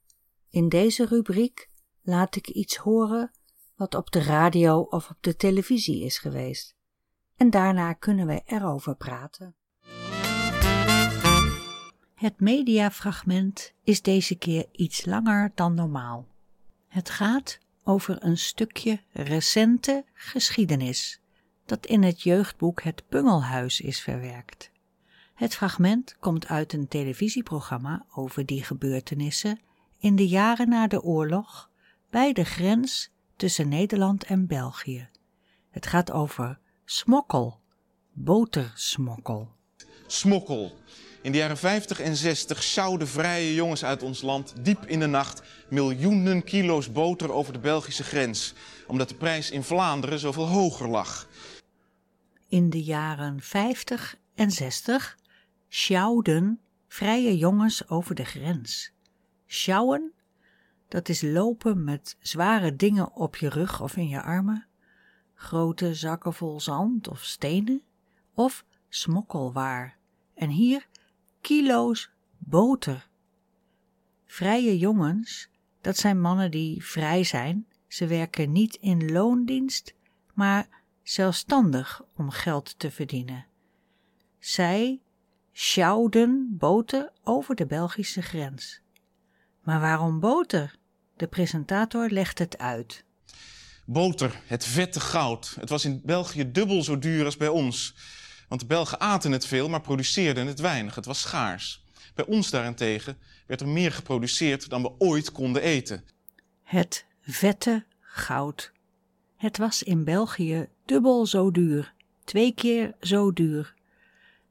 [0.50, 1.68] In deze rubriek
[2.02, 3.30] laat ik iets horen
[3.76, 6.74] wat op de radio of op de televisie is geweest.
[7.36, 9.54] En daarna kunnen we erover praten.
[12.14, 16.26] Het mediafragment is deze keer iets langer dan normaal.
[16.88, 21.20] Het gaat over een stukje recente geschiedenis
[21.66, 24.70] dat in het jeugdboek Het Pungelhuis is verwerkt.
[25.34, 29.60] Het fragment komt uit een televisieprogramma over die gebeurtenissen
[29.98, 31.70] in de jaren na de oorlog
[32.10, 35.08] bij de grens tussen Nederland en België.
[35.70, 37.60] Het gaat over smokkel,
[38.12, 39.54] botersmokkel.
[40.06, 40.72] Smokkel.
[41.22, 45.06] In de jaren 50 en 60 sjouwden vrije jongens uit ons land diep in de
[45.06, 48.54] nacht miljoenen kilo's boter over de Belgische grens,
[48.86, 51.28] omdat de prijs in Vlaanderen zoveel hoger lag.
[52.48, 55.18] In de jaren 50 en 60
[55.68, 58.92] sjouwden vrije jongens over de grens.
[59.46, 60.12] Sjouwen,
[60.88, 64.66] dat is lopen met zware dingen op je rug of in je armen,
[65.34, 67.82] grote zakken vol zand of stenen,
[68.34, 69.96] of smokkelwaar.
[70.34, 70.86] En hier
[71.40, 73.08] kilo's boter.
[74.24, 75.48] Vrije jongens,
[75.80, 77.66] dat zijn mannen die vrij zijn.
[77.86, 79.94] Ze werken niet in loondienst,
[80.34, 80.68] maar
[81.02, 83.46] zelfstandig om geld te verdienen.
[84.38, 85.00] Zij
[85.52, 88.80] sjouwden boten over de Belgische grens.
[89.66, 90.74] Maar waarom boter?
[91.16, 93.04] De presentator legt het uit.
[93.84, 95.56] Boter, het vette goud.
[95.60, 97.94] Het was in België dubbel zo duur als bij ons.
[98.48, 100.94] Want de Belgen aten het veel, maar produceerden het weinig.
[100.94, 101.84] Het was schaars.
[102.14, 106.04] Bij ons daarentegen werd er meer geproduceerd dan we ooit konden eten.
[106.62, 108.72] Het vette goud.
[109.36, 113.74] Het was in België dubbel zo duur, twee keer zo duur.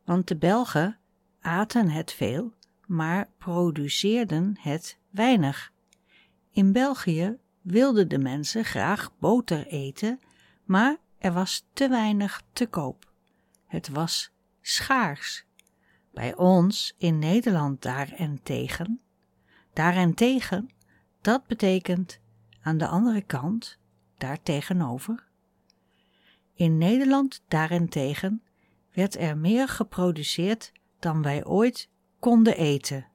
[0.05, 0.97] Want de Belgen
[1.41, 2.53] aten het veel,
[2.85, 5.71] maar produceerden het weinig.
[6.51, 10.19] In België wilden de mensen graag boter eten,
[10.63, 13.11] maar er was te weinig te koop.
[13.65, 15.45] Het was schaars.
[16.13, 19.01] Bij ons in Nederland daarentegen.
[19.73, 20.69] Daarentegen,
[21.21, 22.19] dat betekent
[22.61, 23.77] aan de andere kant,
[24.17, 25.27] daartegenover.
[26.53, 28.43] In Nederland daarentegen
[28.93, 33.05] werd er meer geproduceerd dan wij ooit konden eten.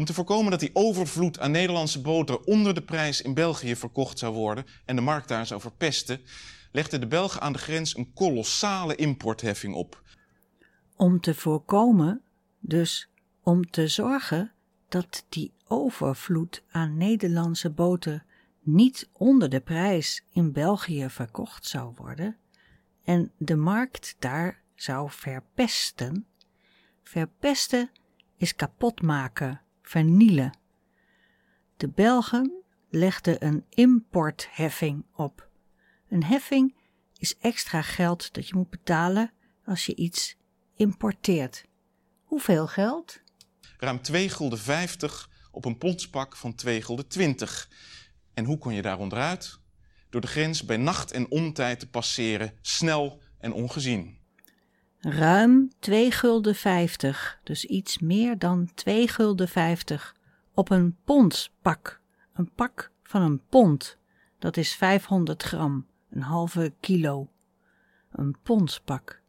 [0.00, 4.18] Om te voorkomen dat die overvloed aan Nederlandse boter onder de prijs in België verkocht
[4.18, 6.20] zou worden en de markt daar zou verpesten,
[6.72, 10.02] legden de Belgen aan de grens een kolossale importheffing op.
[10.96, 12.22] Om te voorkomen,
[12.58, 13.10] dus
[13.42, 14.52] om te zorgen
[14.88, 18.24] dat die overvloed aan Nederlandse boter
[18.60, 22.36] niet onder de prijs in België verkocht zou worden
[23.04, 26.26] en de markt daar zou verpesten.
[27.02, 27.90] Verpesten
[28.36, 30.58] is kapot maken, vernielen.
[31.76, 35.48] De Belgen legden een importheffing op.
[36.08, 36.76] Een heffing
[37.16, 39.32] is extra geld dat je moet betalen
[39.64, 40.36] als je iets
[40.74, 41.64] importeert.
[42.22, 43.22] Hoeveel geld?
[43.78, 47.70] Ruim 2 gulden 50 op een pondspak van 2 gulden 20.
[48.34, 49.60] En hoe kon je daar onderuit?
[50.10, 54.19] Door de grens bij nacht en ontijd te passeren, snel en ongezien.
[55.02, 60.16] Ruim 2 gulden 50, dus iets meer dan 2 gulden 50
[60.54, 62.00] op een pondspak.
[62.32, 63.98] Een pak van een pond.
[64.38, 67.28] Dat is 500 gram, een halve kilo.
[68.12, 69.22] Een pondspak.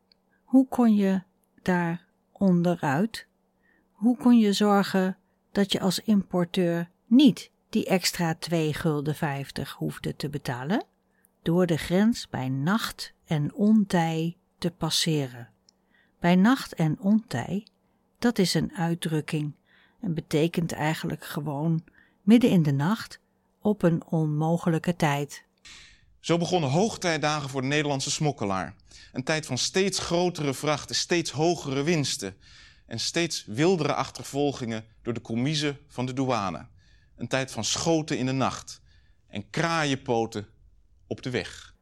[0.43, 1.21] Hoe kon je
[1.61, 3.27] daar onderuit?
[3.91, 5.17] Hoe kon je zorgen
[5.51, 10.83] dat je als importeur niet die extra 2 gulden 50 hoefde te betalen?
[11.41, 15.49] Door de grens bij nacht en ontij te passeren.
[16.21, 17.67] Bij nacht en ontij,
[18.19, 19.55] dat is een uitdrukking
[20.01, 21.83] en betekent eigenlijk gewoon
[22.21, 23.19] midden in de nacht
[23.61, 25.45] op een onmogelijke tijd.
[26.19, 28.75] Zo begonnen hoogtijdagen voor de Nederlandse smokkelaar.
[29.11, 32.35] Een tijd van steeds grotere vrachten, steeds hogere winsten
[32.85, 36.67] en steeds wildere achtervolgingen door de commise van de douane.
[37.15, 38.81] Een tijd van schoten in de nacht
[39.27, 40.47] en kraaienpoten
[41.07, 41.75] op de weg.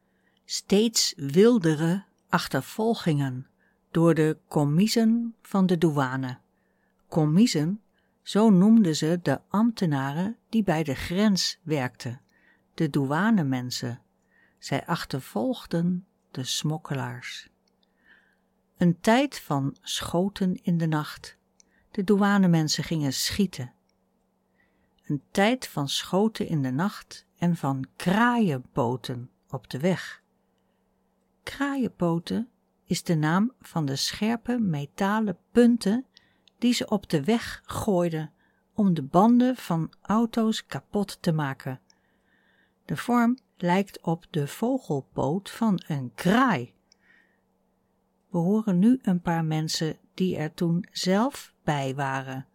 [0.44, 3.49] Steeds wildere achtervolgingen
[3.90, 6.38] door de commiezen van de douane.
[7.08, 7.80] Commiezen,
[8.22, 12.20] zo noemden ze de ambtenaren die bij de grens werkten,
[12.74, 14.02] de douanemensen.
[14.58, 17.48] Zij achtervolgden de smokkelaars.
[18.76, 21.36] Een tijd van schoten in de nacht.
[21.90, 23.72] De douanemensen gingen schieten.
[25.06, 30.22] Een tijd van schoten in de nacht en van kraaienpoten op de weg.
[31.42, 32.48] Kraaienpoten
[32.90, 36.06] is de naam van de scherpe metalen punten
[36.58, 38.32] die ze op de weg gooiden
[38.74, 41.80] om de banden van auto's kapot te maken.
[42.84, 46.74] De vorm lijkt op de vogelpoot van een kraai.
[48.28, 52.46] We horen nu een paar mensen die er toen zelf bij waren,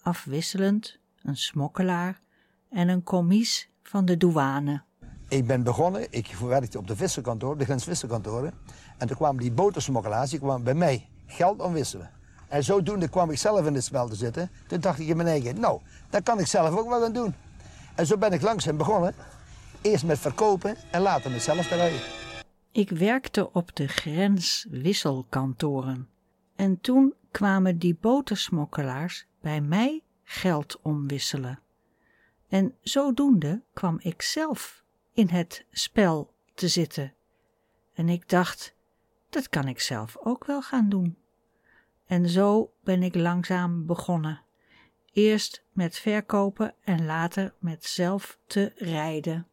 [0.00, 2.20] afwisselend een smokkelaar
[2.68, 4.82] en een commies van de douane.
[5.28, 8.52] Ik ben begonnen, ik werkte op de visserkantoor, de grensvisserkantoren.
[8.96, 12.10] En toen kwamen die botersmokkelaars, die kwamen bij mij geld omwisselen.
[12.48, 14.50] En zodoende kwam ik zelf in het spel te zitten.
[14.66, 17.34] Toen dacht ik in mijn eigen, nou, dat kan ik zelf ook wel gaan doen.
[17.94, 19.14] En zo ben ik langzaam begonnen.
[19.80, 22.00] Eerst met verkopen en later met zelf rijden.
[22.72, 26.08] Ik werkte op de grenswisselkantoren.
[26.56, 31.58] En toen kwamen die botersmokkelaars bij mij geld omwisselen.
[32.48, 34.86] En zodoende kwam ik zelf
[35.18, 37.14] in het spel te zitten.
[37.94, 38.74] En ik dacht,
[39.30, 41.16] dat kan ik zelf ook wel gaan doen.
[42.06, 44.40] En zo ben ik langzaam begonnen.
[45.12, 49.46] Eerst met verkopen en later met zelf te rijden.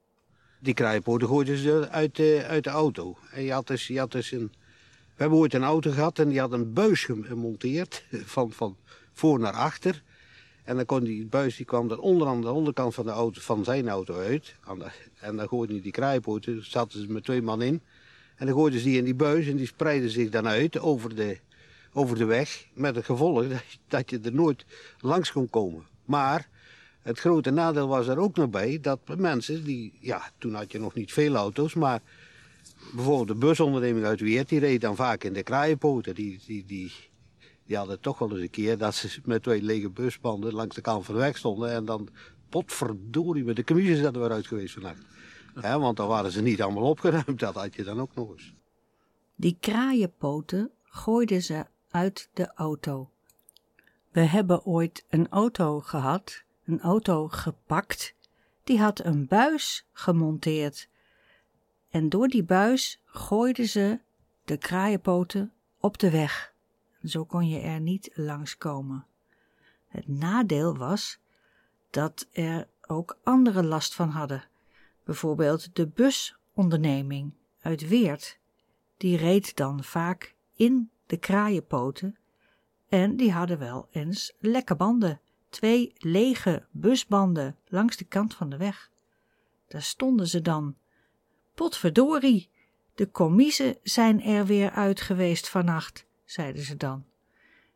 [0.60, 3.17] Die kraaienpoten gooiden ze uit de, uit de auto.
[3.32, 4.51] En je had dus, je had dus een...
[5.15, 8.78] We hebben ooit een auto gehad en die had een buis gemonteerd van, van
[9.13, 10.04] voor naar achter.
[10.65, 13.41] En dan kon die buis die kwam dan onder aan de onderkant van, de auto,
[13.41, 14.56] van zijn auto uit.
[15.19, 17.82] En dan gooiden die kraaienpoten, zaten ze met twee man in.
[18.36, 21.15] En dan gooiden ze die in die buis en die spreidden zich dan uit over
[21.15, 21.38] de,
[21.93, 22.65] over de weg.
[22.73, 23.45] Met het gevolg
[23.88, 24.65] dat je er nooit
[24.99, 25.86] langs kon komen.
[26.06, 26.49] Maar
[27.01, 30.80] het grote nadeel was er ook nog bij dat mensen die, ja, toen had je
[30.80, 32.01] nog niet veel auto's, maar
[32.93, 36.15] bijvoorbeeld de busonderneming uit Weert, die reed dan vaak in de kraaienpoten.
[36.15, 36.91] Die, die, die,
[37.65, 40.82] die hadden toch wel eens een keer dat ze met twee lege busbanden langs de
[40.82, 42.10] kant van de weg stonden en dan
[42.49, 45.01] potverdorie met de commissies dat we eruit geweest vannacht.
[45.54, 48.54] Want dan waren ze niet allemaal opgeruimd, dat had je dan ook nog eens.
[49.36, 53.10] Die kraaienpoten gooiden ze uit de auto.
[54.12, 58.15] We hebben ooit een auto gehad, een auto gepakt,
[58.63, 60.89] die had een buis gemonteerd.
[61.89, 63.99] En door die buis gooiden ze
[64.43, 66.54] de kraaienpoten op de weg.
[67.05, 69.05] Zo kon je er niet langskomen.
[69.87, 71.19] Het nadeel was
[71.89, 74.47] dat er ook anderen last van hadden.
[75.03, 78.39] Bijvoorbeeld de busonderneming uit Weert.
[78.97, 82.17] Die reed dan vaak in de kraaienpoten
[82.89, 85.19] en die hadden wel eens lekke banden.
[85.49, 88.91] Twee lege busbanden langs de kant van de weg.
[89.67, 90.75] Daar stonden ze dan.
[91.53, 92.49] Potverdorie,
[92.95, 97.05] de commiezen zijn er weer uit geweest vannacht, zeiden ze dan.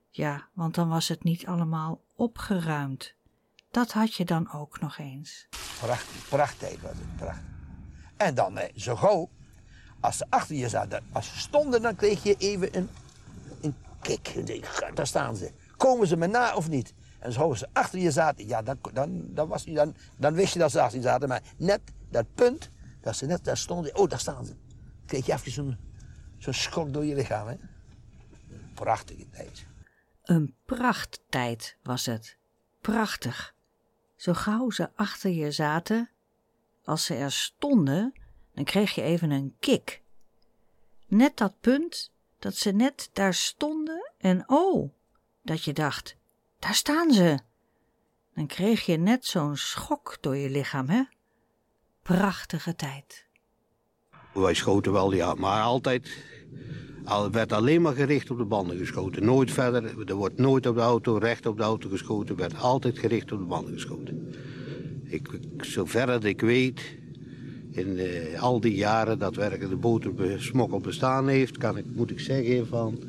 [0.10, 3.14] Ja, want dan was het niet allemaal opgeruimd.
[3.72, 5.48] Dat had je dan ook nog eens.
[5.80, 7.44] Prachtig, prachtig was het, prachtig.
[8.18, 9.30] En dan eh, zo gauw,
[10.00, 12.90] als ze achter je zaten, als ze stonden, dan kreeg je even een,
[13.62, 14.28] een kick.
[14.28, 15.52] En denk, "Ga, daar staan ze.
[15.78, 16.94] Komen ze me na of niet?
[17.20, 20.60] En zo ze achter je zaten, ja, dan, dan, dan, was, dan, dan wist je
[20.60, 21.28] dat ze achter je zaten.
[21.28, 22.70] Maar net dat punt,
[23.02, 24.54] dat ze net daar stonden, oh, daar staan ze.
[25.06, 25.78] kreeg je even zo'n
[26.38, 27.56] zo'n schok door je lichaam, hè.
[28.80, 29.66] Prachtige tijd.
[30.24, 32.38] Een prachttijd was het.
[32.82, 33.56] Prachtig.
[34.16, 36.10] Zo gauw ze achter je zaten,
[36.84, 38.14] als ze er stonden,
[38.54, 40.02] dan kreeg je even een kik.
[41.08, 44.94] Net dat punt dat ze net daar stonden en oh,
[45.42, 46.16] dat je dacht,
[46.60, 47.40] daar staan ze.
[48.36, 51.04] Dan kreeg je net zo'n schok door je lichaam, hè?
[52.02, 53.26] prachtige tijd.
[54.34, 56.10] Wij schoten wel, ja, maar altijd.
[57.10, 59.26] Al werd alleen maar gericht op de banden geschoten.
[59.26, 59.84] Nooit verder.
[60.06, 62.30] Er wordt nooit op de auto, recht op de auto geschoten.
[62.30, 64.34] Er werd altijd gericht op de banden geschoten.
[65.04, 66.82] Ik, zover dat ik weet,
[67.72, 72.20] in eh, al die jaren dat werken de botersmokkel bestaan heeft, kan ik, moet ik
[72.20, 73.00] zeggen van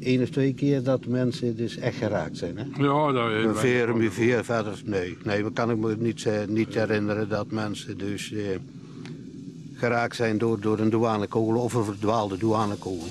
[0.00, 2.56] één of twee keer dat mensen dus echt geraakt zijn.
[2.58, 2.64] Hè?
[2.82, 5.16] Ja, dat is Veer, veer verder, nee.
[5.24, 8.44] Nee, kan ik me niet, eh, niet herinneren dat mensen dus eh,
[9.80, 13.08] geraakt zijn door, door een douanekogel of een verdwaalde douanekogel.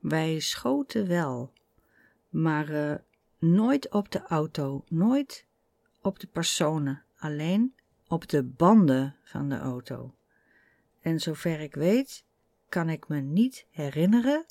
[0.00, 1.52] Wij schoten wel,
[2.28, 2.94] maar eh,
[3.38, 5.46] nooit op de auto, nooit
[6.02, 7.74] op de personen, alleen
[8.08, 10.14] op de banden van de auto.
[11.00, 12.24] En zover ik weet,
[12.68, 14.44] kan ik me niet herinneren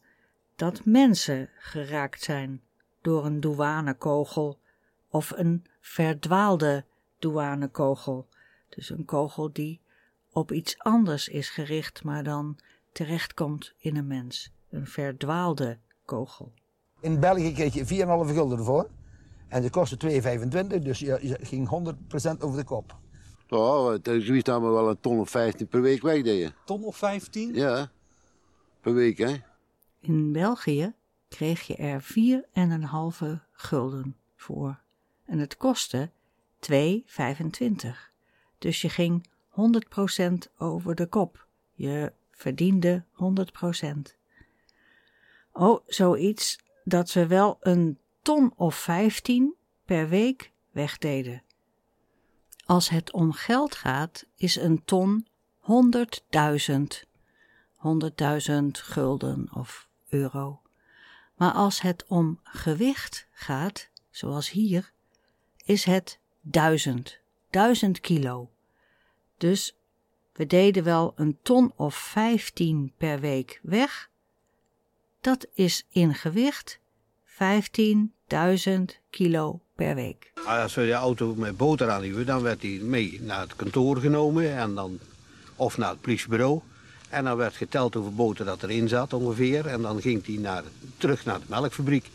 [0.56, 2.62] dat mensen geraakt zijn
[3.02, 4.60] door een douanekogel
[5.10, 6.86] of een verdwaalde
[7.20, 8.28] douanekogel.
[8.70, 9.82] Dus een kogel die
[10.34, 12.58] op iets anders is gericht, maar dan
[12.92, 14.52] terechtkomt in een mens.
[14.70, 16.52] Een verdwaalde kogel.
[17.00, 18.90] In België kreeg je 4,5 gulden ervoor.
[19.48, 20.22] En dat kostte
[20.78, 21.96] 2,25, dus je, ging
[22.38, 22.98] 100% over de kop.
[23.48, 26.54] Ja, zoiets dat we wel een ton of 15 per week wegdeden.
[26.66, 27.54] Ton of 15?
[27.54, 27.92] Ja,
[28.82, 29.36] per week hè.
[30.00, 30.94] In België
[31.28, 34.80] kreeg je er 4,5 gulden voor.
[35.26, 36.10] En het kostte
[36.72, 36.72] 2,25.
[38.58, 41.48] Dus je ging 100% over de kop.
[41.74, 44.18] Je verdiende 100%.
[45.52, 51.44] Oh, zoiets dat we wel een ton of 15 per week wegdeden.
[52.66, 55.28] Als het om geld gaat, is een ton
[55.60, 57.12] 100.000.
[57.78, 60.62] 100.000 gulden of euro.
[61.36, 64.92] Maar als het om gewicht gaat, zoals hier,
[65.66, 67.20] is het 1000.
[67.50, 68.53] 1000 kilo.
[69.38, 69.76] Dus
[70.34, 74.10] we deden wel een ton of 15 per week weg.
[75.22, 76.80] Dat is in gewicht
[77.26, 77.40] 15.000
[79.10, 80.32] kilo per week.
[80.46, 84.58] Als we de auto met boter aanhielden, dan werd hij mee naar het kantoor genomen
[84.58, 85.00] en dan,
[85.56, 86.62] of naar het politiebureau.
[87.10, 89.68] En dan werd geteld hoeveel boter dat erin zat ongeveer.
[89.68, 90.64] En dan ging hij naar,
[90.98, 92.10] terug naar de melkfabriek.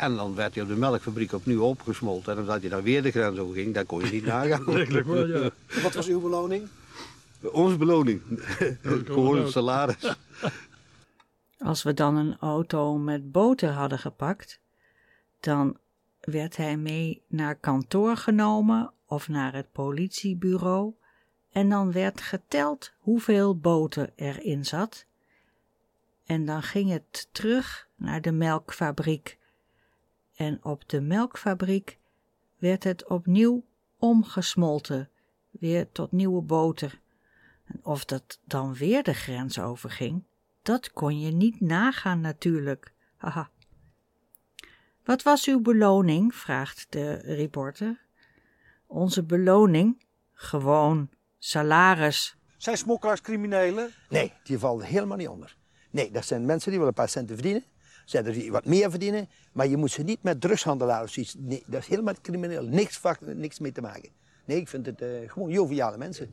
[0.00, 2.32] En dan werd hij op de melkfabriek opnieuw opgesmolten.
[2.32, 4.64] En omdat hij dan weer de grens over ging, dan kon je niet nagaan.
[4.64, 5.50] wel, ja.
[5.82, 6.68] Wat was uw beloning?
[7.52, 8.22] Onze beloning.
[9.04, 10.16] Gewoon een salaris.
[11.58, 14.60] Als we dan een auto met boter hadden gepakt,
[15.40, 15.76] dan
[16.20, 20.94] werd hij mee naar kantoor genomen of naar het politiebureau
[21.52, 25.06] en dan werd geteld hoeveel boter erin zat.
[26.26, 29.38] En dan ging het terug naar de melkfabriek.
[30.40, 31.98] En op de melkfabriek
[32.56, 33.64] werd het opnieuw
[33.98, 35.10] omgesmolten,
[35.50, 37.00] weer tot nieuwe boter.
[37.64, 40.24] En of dat dan weer de grens overging,
[40.62, 42.92] dat kon je niet nagaan natuurlijk.
[43.16, 43.50] Haha.
[45.04, 46.34] Wat was uw beloning?
[46.34, 48.00] vraagt de reporter.
[48.86, 50.04] Onze beloning?
[50.32, 52.36] Gewoon salaris.
[52.56, 53.90] Zijn smokkelaars criminelen?
[54.08, 55.56] Nee, die vallen helemaal niet onder.
[55.90, 57.64] Nee, dat zijn mensen die wel een paar centen verdienen.
[58.10, 59.28] Zijn er die wat meer verdienen.
[59.52, 61.34] Maar je moet ze niet met drugshandelaars of zoiets.
[61.38, 62.62] Nee, dat is helemaal crimineel.
[62.62, 64.08] Niks, vak, niks mee te maken.
[64.44, 66.30] Nee, ik vind het uh, gewoon joviale mensen.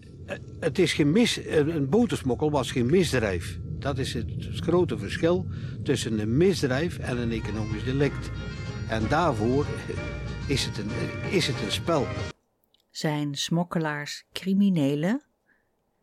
[0.60, 3.60] Het is geen mis, een botersmokkel was geen misdrijf.
[3.64, 5.46] Dat is het, het grote verschil
[5.84, 8.30] tussen een misdrijf en een economisch delict.
[8.90, 9.66] En daarvoor
[10.48, 10.90] is het een,
[11.32, 12.08] is het een spel.
[12.90, 15.22] Zijn smokkelaars criminelen?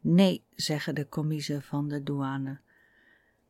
[0.01, 2.61] Nee, zeggen de commiezen van de douane.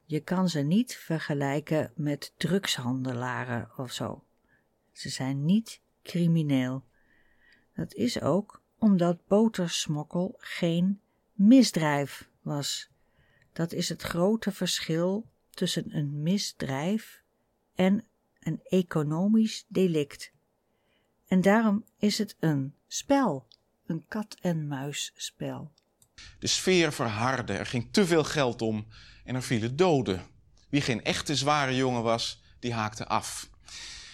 [0.06, 4.24] Je kan ze niet vergelijken met drugshandelaren of zo.
[4.92, 6.84] Ze zijn niet crimineel.
[7.74, 11.00] Dat is ook omdat botersmokkel geen
[11.32, 12.90] misdrijf was.
[13.52, 17.22] Dat is het grote verschil tussen een misdrijf
[17.74, 18.04] en
[18.40, 20.32] een economisch delict.
[21.26, 23.46] En daarom is het een spel,
[23.86, 25.72] een kat-en-muisspel.
[26.38, 28.86] De sfeer verhardde, er ging te veel geld om
[29.24, 30.22] en er vielen doden.
[30.68, 33.48] Wie geen echte zware jongen was, die haakte af.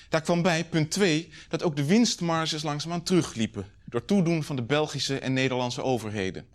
[0.09, 4.63] Daar kwam bij, punt 2, dat ook de winstmarges langzaamaan terugliepen door toedoen van de
[4.63, 6.47] Belgische en Nederlandse overheden.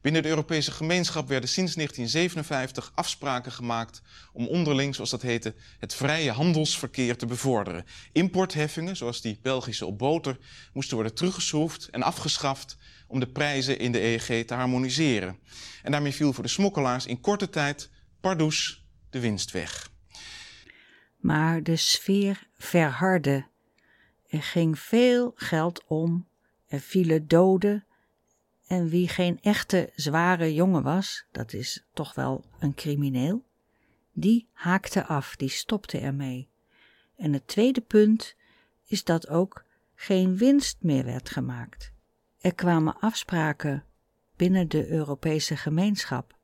[0.00, 4.02] Binnen de Europese gemeenschap werden sinds 1957 afspraken gemaakt
[4.32, 7.84] om onderling, zoals dat heette, het vrije handelsverkeer te bevorderen.
[8.12, 10.38] Importheffingen, zoals die Belgische op boter,
[10.72, 15.38] moesten worden teruggeschroefd en afgeschaft om de prijzen in de EEG te harmoniseren.
[15.82, 17.90] En daarmee viel voor de smokkelaars in korte tijd
[18.20, 19.92] pardoes de winst weg.
[21.16, 23.46] Maar de sfeer verhardde.
[24.28, 26.28] Er ging veel geld om,
[26.66, 27.84] er vielen doden
[28.70, 33.44] En wie geen echte zware jongen was, dat is toch wel een crimineel,
[34.12, 36.48] die haakte af, die stopte ermee.
[37.16, 38.36] En het tweede punt
[38.84, 39.64] is dat ook
[39.94, 41.92] geen winst meer werd gemaakt.
[42.40, 43.84] Er kwamen afspraken
[44.36, 46.38] binnen de Europese gemeenschap.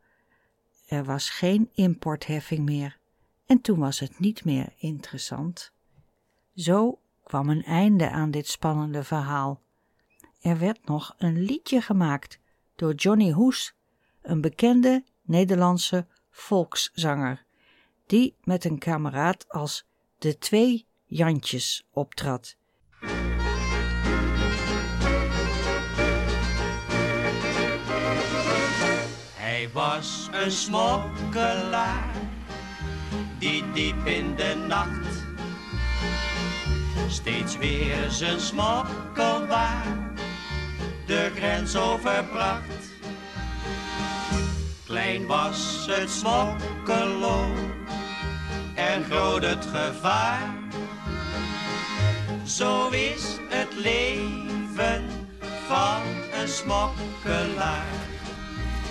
[0.87, 2.99] Er was geen importheffing meer
[3.47, 5.73] en toen was het niet meer interessant.
[6.55, 9.61] Zo kwam een einde aan dit spannende verhaal.
[10.41, 12.39] Er werd nog een liedje gemaakt
[12.77, 13.75] door Johnny Hoes,
[14.23, 17.45] een bekende Nederlandse volkszanger,
[18.07, 19.87] die met een kameraad als
[20.19, 22.57] de twee Jantjes optrad.
[29.73, 32.15] Was een smokkelaar
[33.39, 35.25] die diep in de nacht
[37.09, 40.07] steeds weer zijn smokkelwaar
[41.07, 42.91] de grens overbracht.
[44.85, 47.51] Klein was het smokkelo
[48.75, 50.55] en groot het gevaar.
[52.45, 55.05] Zo is het leven
[55.67, 56.03] van
[56.41, 58.16] een smokkelaar.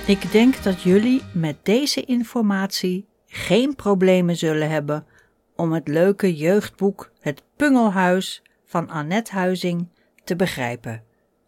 [0.07, 5.07] Ik denk dat jullie met deze informatie geen problemen zullen hebben
[5.55, 9.89] om het leuke jeugdboek Het Pungelhuis van Annette Huizing
[10.23, 11.03] te begrijpen.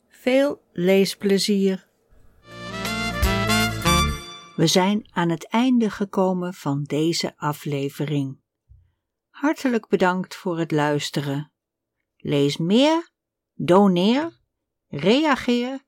[0.10, 1.88] Veel leesplezier!
[4.55, 8.39] We zijn aan het einde gekomen van deze aflevering.
[9.30, 11.51] Hartelijk bedankt voor het luisteren.
[12.18, 13.12] Lees meer,
[13.53, 14.39] doneer,
[14.88, 15.86] reageer